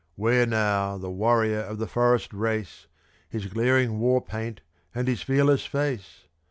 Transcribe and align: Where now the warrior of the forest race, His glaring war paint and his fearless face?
Where 0.15 0.47
now 0.47 0.97
the 0.97 1.11
warrior 1.11 1.59
of 1.59 1.77
the 1.77 1.85
forest 1.85 2.33
race, 2.33 2.87
His 3.29 3.45
glaring 3.45 3.99
war 3.99 4.19
paint 4.19 4.61
and 4.95 5.07
his 5.07 5.21
fearless 5.21 5.67
face? 5.67 6.25